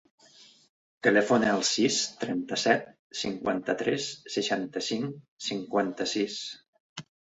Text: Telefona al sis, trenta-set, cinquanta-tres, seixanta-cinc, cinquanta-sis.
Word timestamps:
Telefona 1.07 1.51
al 1.57 1.65
sis, 1.71 1.97
trenta-set, 2.23 2.89
cinquanta-tres, 3.19 4.07
seixanta-cinc, 4.37 5.21
cinquanta-sis. 5.51 6.41